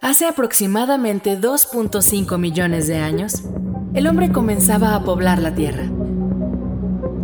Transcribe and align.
Hace 0.00 0.26
aproximadamente 0.26 1.38
2.5 1.38 2.38
millones 2.38 2.86
de 2.86 2.98
años, 2.98 3.42
el 3.94 4.06
hombre 4.06 4.30
comenzaba 4.30 4.94
a 4.94 5.02
poblar 5.02 5.40
la 5.40 5.54
Tierra. 5.54 5.84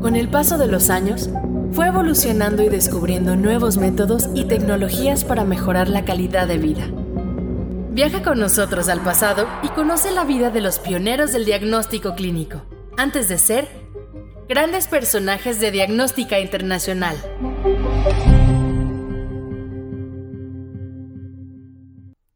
Con 0.00 0.16
el 0.16 0.28
paso 0.28 0.58
de 0.58 0.68
los 0.68 0.90
años, 0.90 1.30
fue 1.72 1.86
evolucionando 1.86 2.62
y 2.62 2.68
descubriendo 2.68 3.36
nuevos 3.36 3.76
métodos 3.76 4.28
y 4.34 4.44
tecnologías 4.44 5.24
para 5.24 5.44
mejorar 5.44 5.88
la 5.88 6.04
calidad 6.04 6.46
de 6.46 6.58
vida. 6.58 6.88
Viaja 7.90 8.22
con 8.22 8.38
nosotros 8.38 8.88
al 8.88 9.00
pasado 9.00 9.46
y 9.62 9.68
conoce 9.68 10.10
la 10.10 10.24
vida 10.24 10.50
de 10.50 10.60
los 10.60 10.78
pioneros 10.78 11.32
del 11.32 11.44
diagnóstico 11.44 12.14
clínico, 12.14 12.62
antes 12.96 13.28
de 13.28 13.38
ser 13.38 13.68
grandes 14.48 14.86
personajes 14.86 15.60
de 15.60 15.70
diagnóstica 15.70 16.40
internacional. 16.40 17.16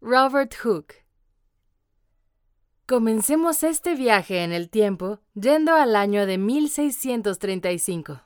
Robert 0.09 0.55
Hooke 0.63 1.05
Comencemos 2.87 3.65
este 3.65 3.97
viaje 3.97 4.45
en 4.45 4.53
el 4.53 4.71
tiempo 4.71 5.19
yendo 5.35 5.75
al 5.75 5.97
año 5.97 6.27
de 6.27 6.39
1635. 6.39 8.21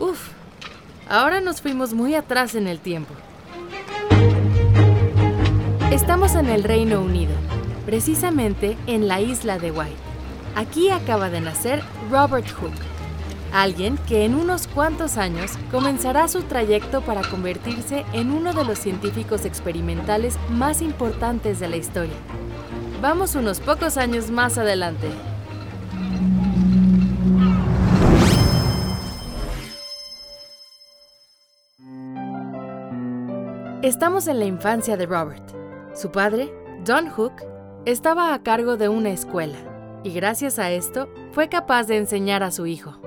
Uf, 0.00 0.30
ahora 1.06 1.42
nos 1.42 1.60
fuimos 1.60 1.92
muy 1.92 2.14
atrás 2.14 2.54
en 2.54 2.66
el 2.66 2.80
tiempo. 2.80 3.12
Estamos 5.92 6.34
en 6.34 6.48
el 6.48 6.64
Reino 6.64 7.02
Unido, 7.02 7.34
precisamente 7.84 8.78
en 8.86 9.06
la 9.06 9.20
isla 9.20 9.58
de 9.58 9.70
White. 9.70 10.00
Aquí 10.54 10.88
acaba 10.88 11.28
de 11.28 11.42
nacer 11.42 11.82
Robert 12.10 12.48
Hooke 12.52 12.95
alguien 13.62 13.96
que 14.06 14.26
en 14.26 14.34
unos 14.34 14.66
cuantos 14.66 15.16
años 15.16 15.52
comenzará 15.70 16.28
su 16.28 16.42
trayecto 16.42 17.00
para 17.00 17.22
convertirse 17.22 18.04
en 18.12 18.30
uno 18.30 18.52
de 18.52 18.64
los 18.64 18.78
científicos 18.78 19.46
experimentales 19.46 20.36
más 20.50 20.82
importantes 20.82 21.58
de 21.58 21.68
la 21.68 21.76
historia. 21.76 22.16
Vamos 23.00 23.34
unos 23.34 23.60
pocos 23.60 23.96
años 23.96 24.30
más 24.30 24.58
adelante. 24.58 25.08
Estamos 33.82 34.26
en 34.26 34.38
la 34.38 34.44
infancia 34.44 34.96
de 34.96 35.06
Robert. 35.06 35.44
Su 35.94 36.10
padre, 36.10 36.52
John 36.86 37.08
Hook, 37.08 37.32
estaba 37.86 38.34
a 38.34 38.42
cargo 38.42 38.76
de 38.76 38.88
una 38.90 39.10
escuela 39.10 39.56
y 40.02 40.10
gracias 40.10 40.58
a 40.58 40.70
esto 40.72 41.08
fue 41.32 41.48
capaz 41.48 41.84
de 41.84 41.96
enseñar 41.96 42.42
a 42.42 42.50
su 42.50 42.66
hijo. 42.66 43.05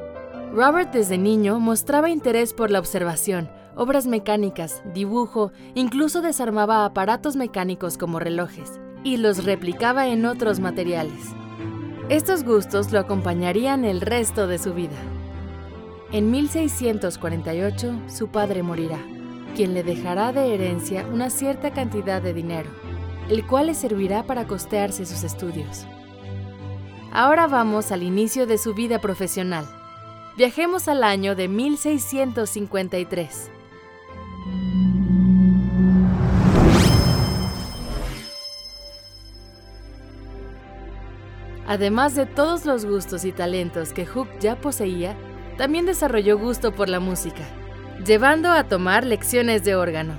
Robert 0.54 0.92
desde 0.92 1.18
niño 1.20 1.60
mostraba 1.60 2.10
interés 2.10 2.54
por 2.54 2.72
la 2.72 2.80
observación, 2.80 3.52
obras 3.76 4.08
mecánicas, 4.08 4.82
dibujo, 4.94 5.52
incluso 5.76 6.22
desarmaba 6.22 6.86
aparatos 6.86 7.36
mecánicos 7.36 7.98
como 7.98 8.20
relojes 8.20 8.80
y 9.04 9.18
los 9.18 9.46
replicaba 9.46 10.08
en 10.08 10.26
otros 10.26 10.60
materiales. 10.60 11.22
Estos 12.10 12.44
gustos 12.44 12.92
lo 12.92 13.00
acompañarían 13.00 13.86
el 13.86 14.02
resto 14.02 14.48
de 14.48 14.58
su 14.58 14.74
vida. 14.74 14.98
En 16.12 16.32
1648 16.32 18.02
su 18.08 18.30
padre 18.30 18.64
morirá, 18.64 18.98
quien 19.56 19.76
le 19.76 19.84
dejará 19.84 20.34
de 20.34 20.56
herencia 20.56 21.06
una 21.14 21.30
cierta 21.30 21.72
cantidad 21.72 22.24
de 22.24 22.34
dinero, 22.34 22.72
el 23.30 23.46
cual 23.46 23.68
le 23.68 23.76
servirá 23.76 24.24
para 24.24 24.48
costearse 24.48 25.06
sus 25.06 25.24
estudios. 25.24 25.86
Ahora 27.12 27.46
vamos 27.46 27.92
al 27.92 28.02
inicio 28.02 28.48
de 28.48 28.58
su 28.58 28.74
vida 28.74 29.00
profesional. 29.00 29.79
Viajemos 30.40 30.88
al 30.88 31.04
año 31.04 31.36
de 31.36 31.50
1653. 31.50 33.52
Además 41.68 42.16
de 42.16 42.26
todos 42.26 42.66
los 42.66 42.86
gustos 42.86 43.26
y 43.26 43.34
talentos 43.34 43.92
que 43.92 44.06
Hook 44.06 44.30
ya 44.40 44.62
poseía, 44.62 45.18
también 45.58 45.86
desarrolló 45.86 46.38
gusto 46.38 46.74
por 46.74 46.88
la 46.88 47.02
música, 47.02 47.44
llevando 48.06 48.50
a 48.50 48.64
tomar 48.64 49.06
lecciones 49.06 49.66
de 49.66 49.76
órgano, 49.76 50.18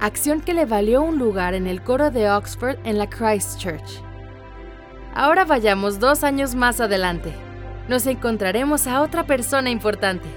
acción 0.00 0.40
que 0.40 0.54
le 0.54 0.64
valió 0.64 1.02
un 1.02 1.18
lugar 1.18 1.52
en 1.52 1.66
el 1.66 1.82
coro 1.82 2.10
de 2.10 2.30
Oxford 2.30 2.78
en 2.84 2.96
la 2.96 3.10
Christ 3.10 3.58
Church. 3.58 4.02
Ahora 5.14 5.44
vayamos 5.44 6.00
dos 6.00 6.24
años 6.24 6.54
más 6.54 6.80
adelante, 6.80 7.34
nos 7.88 8.06
encontraremos 8.06 8.86
a 8.86 9.02
otra 9.02 9.26
persona 9.26 9.70
importante. 9.70 10.28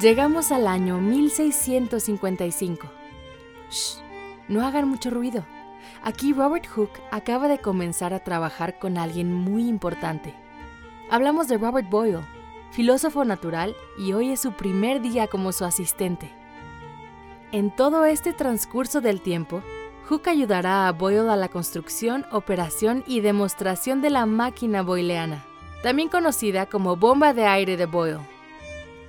Llegamos 0.00 0.52
al 0.52 0.66
año 0.66 0.98
1655. 0.98 2.86
Shh, 3.70 3.98
no 4.48 4.66
hagan 4.66 4.88
mucho 4.88 5.10
ruido. 5.10 5.44
Aquí 6.02 6.32
Robert 6.32 6.66
Hooke 6.68 7.00
acaba 7.10 7.48
de 7.48 7.58
comenzar 7.58 8.14
a 8.14 8.22
trabajar 8.22 8.78
con 8.78 8.98
alguien 8.98 9.32
muy 9.32 9.68
importante. 9.68 10.34
Hablamos 11.10 11.48
de 11.48 11.58
Robert 11.58 11.88
Boyle, 11.88 12.20
filósofo 12.70 13.24
natural, 13.24 13.74
y 13.98 14.12
hoy 14.12 14.30
es 14.30 14.40
su 14.40 14.52
primer 14.52 15.00
día 15.00 15.26
como 15.26 15.52
su 15.52 15.64
asistente. 15.64 16.30
En 17.56 17.70
todo 17.70 18.04
este 18.04 18.34
transcurso 18.34 19.00
del 19.00 19.22
tiempo, 19.22 19.62
Hooke 20.10 20.28
ayudará 20.28 20.88
a 20.88 20.92
Boyle 20.92 21.30
a 21.30 21.36
la 21.36 21.48
construcción, 21.48 22.26
operación 22.30 23.02
y 23.06 23.22
demostración 23.22 24.02
de 24.02 24.10
la 24.10 24.26
máquina 24.26 24.82
boyleana, 24.82 25.42
también 25.82 26.10
conocida 26.10 26.66
como 26.66 26.96
bomba 26.96 27.32
de 27.32 27.46
aire 27.46 27.78
de 27.78 27.86
Boyle. 27.86 28.18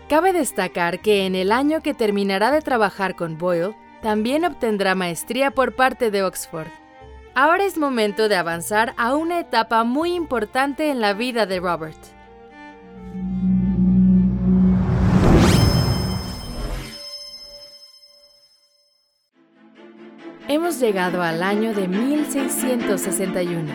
Cabe 0.07 0.31
destacar 0.31 1.01
que 1.01 1.25
en 1.25 1.35
el 1.35 1.51
año 1.51 1.81
que 1.81 1.93
terminará 1.93 2.49
de 2.51 2.61
trabajar 2.61 3.17
con 3.17 3.37
Boyle, 3.37 3.75
también 4.01 4.45
obtendrá 4.45 4.95
maestría 4.95 5.51
por 5.51 5.75
parte 5.75 6.09
de 6.09 6.23
Oxford. 6.23 6.69
Ahora 7.35 7.65
es 7.65 7.77
momento 7.77 8.29
de 8.29 8.37
avanzar 8.37 8.93
a 8.95 9.17
una 9.17 9.41
etapa 9.41 9.83
muy 9.83 10.13
importante 10.13 10.89
en 10.89 11.01
la 11.01 11.11
vida 11.11 11.45
de 11.47 11.59
Robert. 11.59 12.16
Hemos 20.49 20.79
llegado 20.79 21.21
al 21.21 21.43
año 21.43 21.73
de 21.73 21.89
1661. 21.89 23.69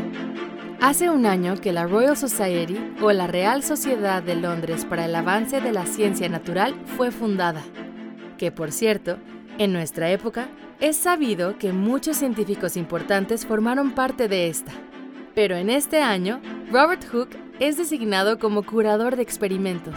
Hace 0.81 1.11
un 1.11 1.27
año 1.27 1.57
que 1.61 1.71
la 1.71 1.87
Royal 1.87 2.17
Society 2.17 2.79
o 3.03 3.13
la 3.13 3.27
Real 3.27 3.63
Sociedad 3.63 4.23
de 4.23 4.37
Londres 4.37 4.87
para 4.87 5.05
el 5.05 5.15
Avance 5.15 5.61
de 5.61 5.71
la 5.71 5.85
Ciencia 5.85 6.31
Natural 6.31 6.75
fue 6.97 7.11
fundada, 7.11 7.61
que 8.39 8.51
por 8.53 8.73
cierto, 8.73 9.19
en 9.59 9.75
nuestra 9.75 10.11
época, 10.13 10.49
es 10.81 10.97
sabido 10.97 11.59
que 11.59 11.75
muchos 11.75 12.17
científicos 12.17 12.79
importantes 12.79 13.45
formaron 13.45 13.91
parte 13.91 14.27
de 14.27 14.49
esta. 14.49 14.73
Pero 15.35 15.57
en 15.57 15.69
este 15.69 16.01
año, 16.01 16.41
Robert 16.71 17.05
Hooke 17.13 17.37
es 17.61 17.77
designado 17.77 18.39
como 18.39 18.63
curador 18.63 19.17
de 19.17 19.23
experimentos. 19.23 19.95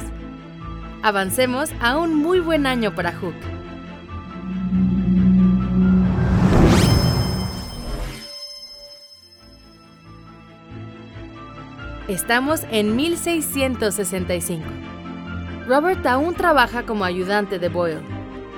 Avancemos 1.03 1.69
a 1.79 1.97
un 1.97 2.15
muy 2.15 2.41
buen 2.41 2.67
año 2.67 2.93
para 2.93 3.13
Hooke. 3.13 3.54
Estamos 12.07 12.61
en 12.69 12.95
1665. 12.95 14.63
Robert 15.67 16.05
aún 16.05 16.35
trabaja 16.35 16.83
como 16.83 17.03
ayudante 17.03 17.57
de 17.57 17.67
Boyle 17.67 18.03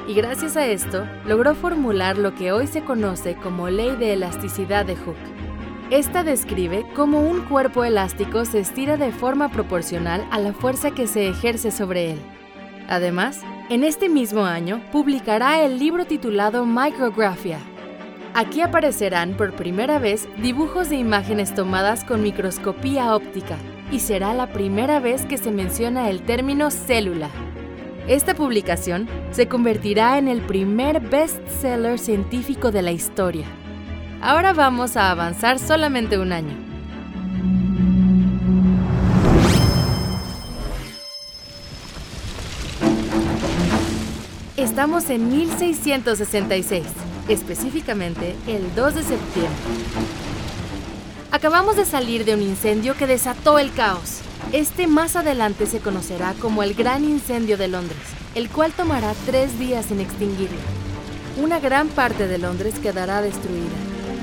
y 0.06 0.16
gracias 0.16 0.58
a 0.58 0.68
esto 0.68 1.08
logró 1.26 1.56
formular 1.56 2.18
lo 2.18 2.36
que 2.36 2.52
hoy 2.52 2.68
se 2.68 2.84
conoce 2.84 3.36
como 3.36 3.70
ley 3.70 3.96
de 3.96 4.12
elasticidad 4.12 4.86
de 4.86 4.98
Hooke. 4.98 5.18
Esta 5.92 6.26
describe 6.26 6.86
cómo 6.94 7.22
un 7.22 7.40
cuerpo 7.46 7.86
elástico 7.86 8.44
se 8.44 8.60
estira 8.60 8.98
de 8.98 9.14
forma 9.14 9.48
proporcional 9.48 10.28
a 10.30 10.40
la 10.40 10.52
fuerza 10.52 10.92
que 10.92 11.08
se 11.08 11.30
ejerce 11.30 11.72
sobre 11.72 12.12
él. 12.12 12.20
Además, 12.90 13.44
en 13.70 13.86
este 13.86 14.10
mismo 14.10 14.44
año 14.44 14.82
publicará 14.92 15.62
el 15.62 15.80
libro 15.80 16.04
titulado 16.04 16.66
Micrographia, 16.66 17.60
Aquí 18.34 18.62
aparecerán 18.62 19.36
por 19.36 19.56
primera 19.56 20.00
vez 20.00 20.28
dibujos 20.42 20.90
de 20.90 20.96
imágenes 20.96 21.56
tomadas 21.56 22.04
con 22.04 22.22
microscopía 22.22 23.16
óptica 23.16 23.58
y 23.92 24.00
será 24.00 24.34
la 24.34 24.54
primera 24.54 25.00
vez 25.00 25.26
que 25.26 25.38
se 25.38 25.52
menciona 25.52 26.10
el 26.10 26.22
término 26.22 26.70
célula. 26.70 27.30
Esta 28.08 28.36
publicación 28.36 29.08
se 29.32 29.48
convertirá 29.48 30.18
en 30.18 30.28
el 30.28 30.42
primer 30.42 31.02
bestseller 31.02 32.00
científico 32.00 32.72
de 32.72 32.82
la 32.82 32.92
historia. 32.92 33.46
Ahora 34.22 34.54
vamos 34.54 34.98
a 34.98 35.12
avanzar 35.12 35.60
solamente 35.60 36.18
un 36.18 36.32
año. 36.32 36.56
Estamos 44.56 45.10
en 45.10 45.30
1666 45.30 46.86
específicamente 47.28 48.36
el 48.48 48.74
2 48.76 48.96
de 48.96 49.04
septiembre. 49.04 49.52
Acabamos 51.32 51.76
de 51.76 51.86
salir 51.86 52.26
de 52.26 52.34
un 52.34 52.42
incendio 52.42 52.96
que 52.96 53.06
desató 53.06 53.60
el 53.60 53.74
caos. 53.74 54.20
Este 54.54 54.88
más 54.88 55.16
adelante 55.16 55.66
se 55.66 55.80
conocerá 55.80 56.34
como 56.40 56.64
el 56.64 56.74
Gran 56.74 57.04
Incendio 57.04 57.58
de 57.58 57.68
Londres, 57.68 58.00
el 58.34 58.50
cual 58.50 58.72
tomará 58.72 59.14
tres 59.26 59.60
días 59.60 59.92
en 59.92 60.00
extinguirlo. 60.00 60.58
Una 61.42 61.60
gran 61.60 61.90
parte 61.90 62.28
de 62.28 62.38
Londres 62.38 62.76
quedará 62.82 63.22
destruida, 63.22 63.76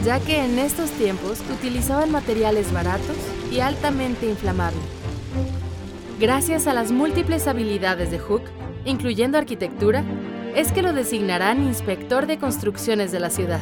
ya 0.05 0.19
que 0.19 0.45
en 0.45 0.59
estos 0.59 0.91
tiempos 0.91 1.41
utilizaban 1.53 2.11
materiales 2.11 2.73
baratos 2.73 3.17
y 3.53 3.61
altamente 3.61 4.27
inflamables. 4.27 4.81
Gracias 6.19 6.67
a 6.67 6.75
las 6.75 6.91
múltiples 6.91 7.47
habilidades 7.47 8.11
de 8.11 8.19
Hook, 8.19 8.43
incluyendo 8.85 9.37
arquitectura, 9.37 10.05
es 10.55 10.73
que 10.73 10.83
lo 10.83 10.93
designarán 10.93 11.63
inspector 11.63 12.27
de 12.27 12.39
construcciones 12.39 13.11
de 13.13 13.21
la 13.21 13.31
ciudad. 13.31 13.61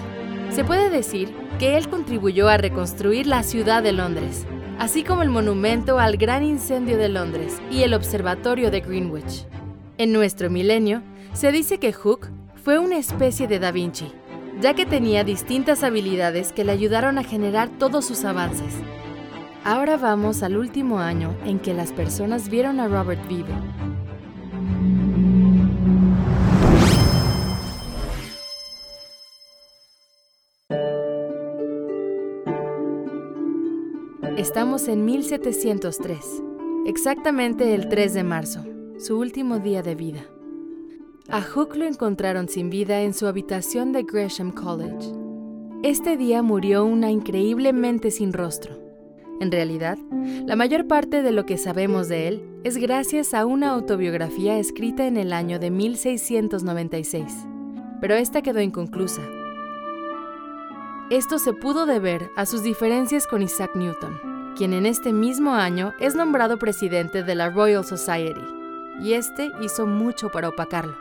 Se 0.51 0.65
puede 0.65 0.91
decir 0.91 1.35
que 1.59 1.77
él 1.77 1.89
contribuyó 1.89 2.49
a 2.49 2.59
reconstruir 2.59 3.27
la 3.27 3.43
ciudad 3.43 3.83
de 3.83 3.93
Londres, 3.93 4.47
así 4.79 5.03
como 5.03 5.23
el 5.23 5.31
monumento 5.31 5.99
al 5.99 6.17
gran 6.17 6.45
incendio 6.45 6.99
de 6.99 7.09
Londres 7.09 7.61
y 7.71 7.83
el 7.83 7.95
observatorio 7.95 8.71
de 8.71 8.81
Greenwich. 8.81 9.47
En 9.97 10.13
nuestro 10.13 10.51
milenio, 10.51 11.03
se 11.33 11.51
dice 11.53 11.79
que 11.79 11.93
Hooke 11.93 12.29
fue 12.63 12.79
una 12.79 12.99
especie 12.99 13.49
de 13.49 13.59
Da 13.59 13.73
Vinci, 13.73 14.13
ya 14.61 14.75
que 14.75 14.85
tenía 14.85 15.25
distintas 15.25 15.83
habilidades 15.83 16.53
que 16.53 16.65
le 16.65 16.73
ayudaron 16.73 17.17
a 17.17 17.25
generar 17.25 17.71
todos 17.79 18.05
sus 18.05 18.25
avances. 18.25 18.75
Ahora 19.65 19.97
vamos 19.97 20.43
al 20.43 20.57
último 20.57 20.99
año 20.99 21.35
en 21.45 21.59
que 21.59 21.73
las 21.73 21.93
personas 21.93 22.51
vieron 22.51 22.81
a 22.81 22.89
Robert 22.89 23.27
vivo 23.29 23.55
Estamos 34.37 34.89
en 34.89 35.05
1703, 35.05 36.43
exactamente 36.87 37.75
el 37.75 37.91
3 37.91 38.15
de 38.15 38.25
marzo, 38.25 38.65
su 38.99 39.19
último 39.19 39.59
día 39.59 39.83
de 39.83 39.95
vida. 39.95 40.25
A 41.29 41.43
Hook 41.43 41.77
lo 41.77 41.85
encontraron 41.85 42.49
sin 42.49 42.71
vida 42.71 43.03
en 43.03 43.13
su 43.13 43.27
habitación 43.27 43.93
de 43.93 44.05
Gresham 44.05 44.51
College. 44.51 45.13
Este 45.83 46.17
día 46.17 46.43
murió 46.43 46.87
una 46.87 47.11
increíblemente 47.11 48.11
sin 48.11 48.33
rostro. 48.33 48.79
En 49.39 49.53
realidad, 49.53 49.99
la 50.47 50.57
mayor 50.57 50.87
parte 50.87 51.23
de 51.23 51.33
lo 51.33 51.45
que 51.45 51.59
sabemos 51.59 52.09
de 52.09 52.29
él 52.29 52.43
es 52.65 52.79
gracias 52.79 53.35
a 53.35 53.45
una 53.45 53.69
autobiografía 53.69 54.59
escrita 54.59 55.07
en 55.07 55.19
el 55.19 55.35
año 55.35 55.59
de 55.59 55.71
1696, 55.71 57.47
pero 58.01 58.15
esta 58.15 58.41
quedó 58.41 58.63
inconclusa. 58.63 59.21
Esto 61.13 61.39
se 61.39 61.53
pudo 61.53 61.85
deber 61.87 62.33
a 62.37 62.47
sus 62.47 62.63
diferencias 62.63 63.27
con 63.27 63.43
Isaac 63.43 63.77
Newton 63.77 64.33
quien 64.57 64.73
en 64.73 64.87
este 64.87 65.13
mismo 65.13 65.53
año 65.53 65.93
es 65.99 66.15
nombrado 66.15 66.59
presidente 66.59 67.23
de 67.23 67.35
la 67.35 67.51
Royal 67.51 67.85
Society, 67.85 68.41
y 69.01 69.15
este 69.15 69.51
hizo 69.63 69.87
mucho 69.87 70.31
para 70.31 70.49
opacarlo. 70.49 70.95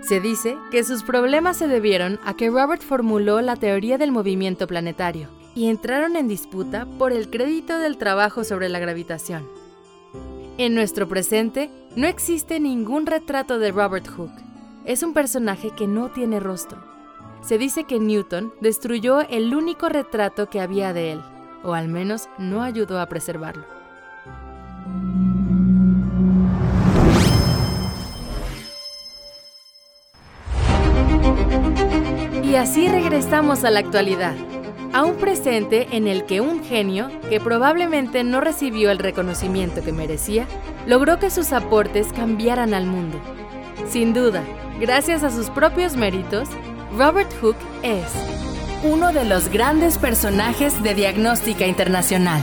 Se 0.00 0.20
dice 0.20 0.56
que 0.70 0.84
sus 0.84 1.02
problemas 1.02 1.56
se 1.56 1.66
debieron 1.66 2.20
a 2.24 2.34
que 2.34 2.50
Robert 2.50 2.82
formuló 2.82 3.40
la 3.40 3.56
teoría 3.56 3.98
del 3.98 4.12
movimiento 4.12 4.66
planetario 4.66 5.28
y 5.54 5.68
entraron 5.68 6.14
en 6.14 6.28
disputa 6.28 6.86
por 6.98 7.12
el 7.12 7.30
crédito 7.30 7.78
del 7.78 7.98
trabajo 7.98 8.44
sobre 8.44 8.68
la 8.68 8.78
gravitación. 8.78 9.48
En 10.56 10.74
nuestro 10.74 11.08
presente 11.08 11.70
no 11.96 12.06
existe 12.06 12.60
ningún 12.60 13.06
retrato 13.06 13.58
de 13.58 13.72
Robert 13.72 14.06
Hooke. 14.08 14.42
Es 14.84 15.02
un 15.02 15.12
personaje 15.12 15.72
que 15.76 15.88
no 15.88 16.10
tiene 16.10 16.38
rostro. 16.38 16.97
Se 17.48 17.56
dice 17.56 17.84
que 17.84 17.98
Newton 17.98 18.52
destruyó 18.60 19.22
el 19.22 19.54
único 19.54 19.88
retrato 19.88 20.50
que 20.50 20.60
había 20.60 20.92
de 20.92 21.12
él, 21.12 21.22
o 21.62 21.72
al 21.72 21.88
menos 21.88 22.28
no 22.36 22.62
ayudó 22.62 23.00
a 23.00 23.06
preservarlo. 23.06 23.64
Y 32.44 32.56
así 32.56 32.86
regresamos 32.86 33.64
a 33.64 33.70
la 33.70 33.80
actualidad, 33.80 34.34
a 34.92 35.04
un 35.04 35.16
presente 35.16 35.88
en 35.92 36.06
el 36.06 36.26
que 36.26 36.42
un 36.42 36.62
genio, 36.62 37.08
que 37.30 37.40
probablemente 37.40 38.24
no 38.24 38.42
recibió 38.42 38.90
el 38.90 38.98
reconocimiento 38.98 39.82
que 39.82 39.92
merecía, 39.94 40.44
logró 40.86 41.18
que 41.18 41.30
sus 41.30 41.54
aportes 41.54 42.12
cambiaran 42.12 42.74
al 42.74 42.84
mundo. 42.84 43.18
Sin 43.88 44.12
duda, 44.12 44.44
gracias 44.78 45.24
a 45.24 45.30
sus 45.30 45.48
propios 45.48 45.96
méritos, 45.96 46.50
Robert 46.96 47.30
Hooke 47.42 47.60
es 47.82 48.06
uno 48.82 49.12
de 49.12 49.24
los 49.24 49.50
grandes 49.50 49.98
personajes 49.98 50.82
de 50.82 50.94
Diagnóstica 50.94 51.66
Internacional. 51.66 52.42